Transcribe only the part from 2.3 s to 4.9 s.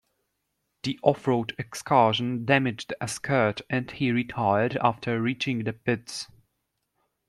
damaged a skirt, and he retired